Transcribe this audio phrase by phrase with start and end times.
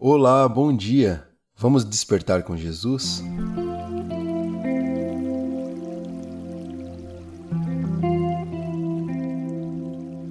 [0.00, 1.26] Olá, bom dia!
[1.56, 3.20] Vamos despertar com Jesus?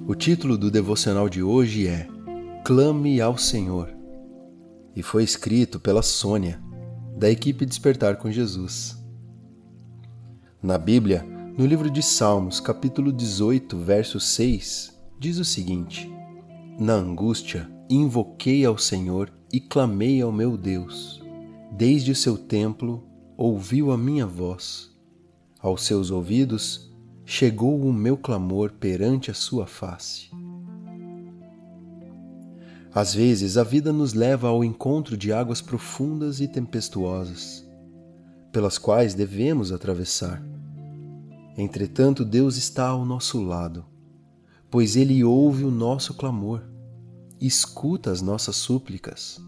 [0.06, 2.08] O título do devocional de hoje é
[2.64, 3.94] Clame ao Senhor
[4.96, 6.58] e foi escrito pela Sônia,
[7.14, 8.96] da equipe Despertar com Jesus.
[10.62, 11.26] Na Bíblia,
[11.58, 16.10] no livro de Salmos, capítulo 18, verso 6, diz o seguinte:
[16.80, 21.22] Na angústia invoquei ao Senhor e clamei ao meu Deus.
[21.70, 23.04] Desde o seu templo
[23.36, 24.90] ouviu a minha voz.
[25.60, 26.90] Aos seus ouvidos
[27.24, 30.30] chegou o meu clamor perante a sua face.
[32.92, 37.66] Às vezes a vida nos leva ao encontro de águas profundas e tempestuosas,
[38.50, 40.42] pelas quais devemos atravessar.
[41.56, 43.84] Entretanto, Deus está ao nosso lado,
[44.70, 46.62] pois Ele ouve o nosso clamor
[47.46, 49.40] escuta as nossas súplicas.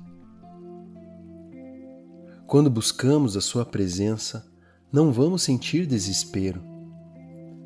[2.46, 4.50] Quando buscamos a Sua presença,
[4.92, 6.62] não vamos sentir desespero,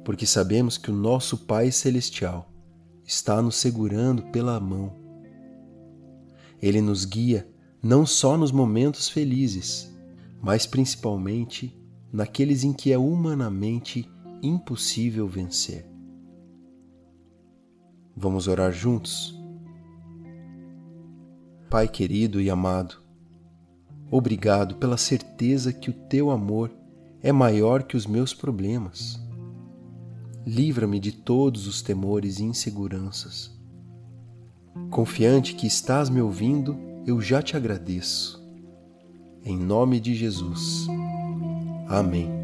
[0.04, 2.50] porque sabemos que o nosso Pai Celestial
[3.04, 4.94] está nos segurando pela mão.
[6.60, 7.48] Ele nos guia
[7.82, 9.90] não só nos momentos felizes,
[10.40, 11.78] mas principalmente
[12.12, 14.10] naqueles em que é humanamente
[14.42, 15.86] impossível vencer.
[18.16, 19.43] Vamos orar juntos?
[21.74, 23.02] Pai querido e amado,
[24.08, 26.70] obrigado pela certeza que o teu amor
[27.20, 29.20] é maior que os meus problemas.
[30.46, 33.50] Livra-me de todos os temores e inseguranças.
[34.88, 38.40] Confiante que estás me ouvindo, eu já te agradeço.
[39.44, 40.86] Em nome de Jesus.
[41.88, 42.43] Amém.